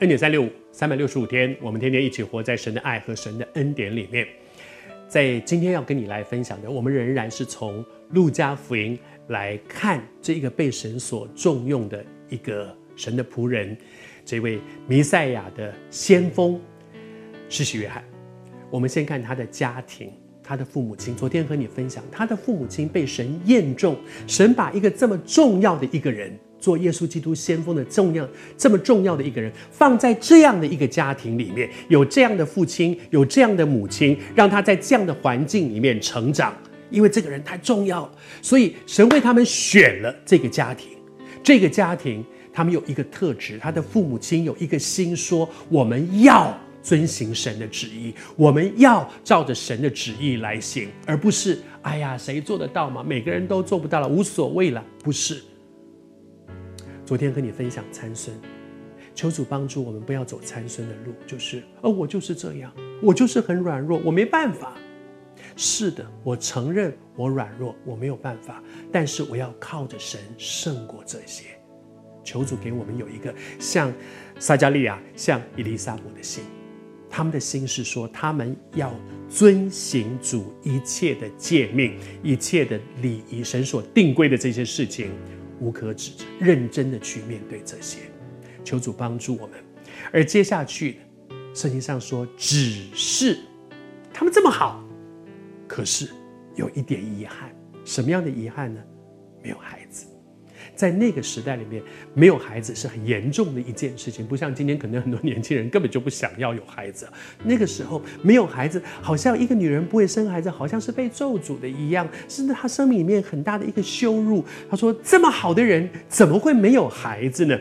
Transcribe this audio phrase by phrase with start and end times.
[0.00, 4.26] 恩典三六五，三百六十五天，我们天天一起活在神的爱和神的恩典里面。
[5.06, 8.98] 在今天要跟你来分享的，我们仍然是从路加福音
[9.28, 13.76] 来看这一个被神所重用的一个神的仆人，
[14.24, 16.60] 这位弥赛亚的先锋
[17.48, 18.02] 施洗约翰。
[18.70, 20.12] 我们先看他的家庭。
[20.46, 36.56] 他的父母亲，昨天和你分享，他的父母亲被神验中，神把一个这么重要的一个人，做耶稣基督先锋的重要、这么重要的一个人，放在这样的一个家庭里面，有这样的父亲，有这样的母亲，让他在这样的环境里面成长，
[36.88, 40.88] 因为这个人太重要了，所以神为他们选了这个家庭。
[41.42, 46.58] 这个家庭，他们有一个特质，他的父母亲有一个心说，我们要。
[46.84, 53.02] 遵行神的旨意，我们要照着神的旨意来行，而不是哎呀，谁做得到吗？
[53.02, 54.84] 每个人都做不到了，无所谓了。
[55.02, 55.42] 不是。
[57.04, 58.34] 昨天和你分享参孙，
[59.14, 64.72] 求主帮助我们不要走参孙的路，就是哦，我就是这样，我就是很软弱，我没办法。
[65.54, 71.44] 是的，我承认我软弱，我没有办法，但是我要靠着神胜过这些。
[72.24, 73.92] 求主给我们有一个像
[74.38, 76.42] 撒迦利亚、像以利沙伯的心。
[77.10, 78.92] 他们的心是说，他们要
[79.28, 85.10] 遵行主一切的诫命，一切的礼仪，神所定规的这些事情，
[85.60, 88.00] 无可指责，认真的去面对这些。
[88.64, 89.58] 求主帮助我们。
[90.12, 90.98] 而接下去，
[91.54, 93.38] 圣经上说，只是
[94.12, 94.82] 他们这么好，
[95.68, 96.08] 可是
[96.54, 97.54] 有一点遗憾。
[97.84, 98.82] 什么样的遗憾呢？
[99.42, 100.06] 没有孩子。
[100.74, 101.82] 在那个时代里面，
[102.14, 107.08] 没有孩子是很严重的一件事情，不像今天，可能很多年轻人根本就不想要有孩子。
[107.44, 114.44] 那个时候没有孩子，好像一个女人不会生孩子，好像是被咒诅的一样，是她生命里面很大的一个羞辱。
[114.68, 117.58] 她说：“这么好的人，怎么会没有孩子呢？”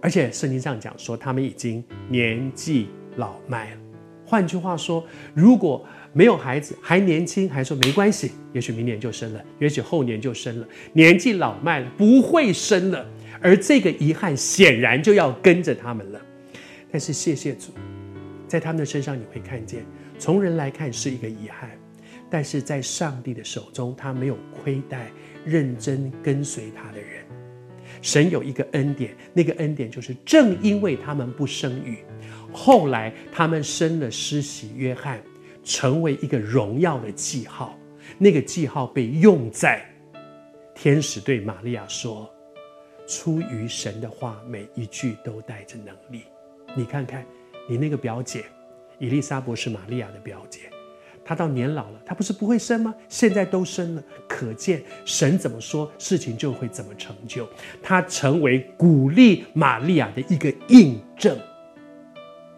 [0.00, 3.76] 而且圣经上讲说，他们已经年纪老迈了。
[4.32, 5.04] 换句话说，
[5.34, 10.66] 如果没有孩子，还年轻，还说没关系，也许明年就生了，也许后年就生了。
[10.94, 13.06] 年纪老迈了，不会生了，
[13.42, 16.20] 而这个遗憾显然就要跟着他们了。
[16.90, 17.72] 但是谢谢主，
[18.48, 19.84] 在他们的身上你会看见，
[20.18, 21.68] 从人来看是一个遗憾，
[22.30, 25.10] 但是在上帝的手中，他没有亏待
[25.44, 27.22] 认真跟随他的人。
[28.00, 31.98] 神有一个恩典，那个恩典就是正因为他们不生育，
[32.52, 35.22] 后来他们生了施洗约翰。
[35.64, 37.78] 成为一个荣耀的记号，
[38.18, 39.80] 那个记号被用在
[40.74, 42.28] 天使对玛利亚说
[43.06, 46.24] ：“出于神的话，每一句都带着能力。”
[46.74, 47.24] 你看看，
[47.68, 48.44] 你那个表姐
[48.98, 50.62] 以利沙伯是玛利亚的表姐，
[51.24, 52.92] 她到年老了，她不是不会生吗？
[53.08, 57.48] 现在都生了，可见神怎么说，事情就会怎么成就。
[57.80, 61.38] 她成为鼓励玛利亚的一个印证。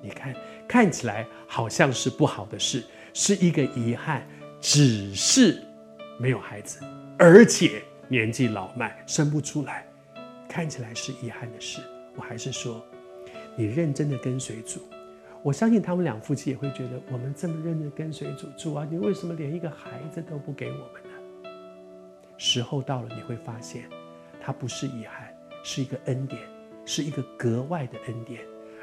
[0.00, 0.34] 你看。
[0.68, 4.28] 看起来好像是不好的事，是一个遗憾，
[4.60, 5.62] 只是
[6.18, 6.78] 没有孩子，
[7.18, 9.86] 而且年纪老迈，生不出来，
[10.46, 11.80] 看起来是遗憾的事。
[12.14, 12.84] 我还是说，
[13.56, 14.82] 你认真的跟随主，
[15.42, 21.50] 我相信他们两夫妻也会觉得，我们这么认真跟随主，主啊，你为什么连一个孩子都不给我们呢？
[22.36, 23.88] 时候到了，你会发现，
[24.38, 26.42] 它不是遗憾，是一个恩典，
[26.84, 28.42] 是一个格外的恩典。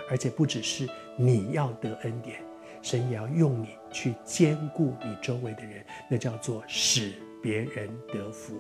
[0.10, 2.42] 而且不只是你要得恩典
[2.82, 8.60] 神也要用你去兼顾你周围的人那叫做使别人得福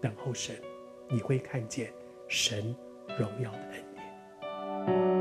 [0.00, 0.56] 等候神
[1.08, 1.92] 你会看见
[2.28, 2.74] 神
[3.18, 5.19] 荣耀的恩典。